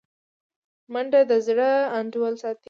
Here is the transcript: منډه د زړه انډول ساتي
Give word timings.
منډه 0.91 1.21
د 1.29 1.31
زړه 1.47 1.69
انډول 1.97 2.33
ساتي 2.41 2.59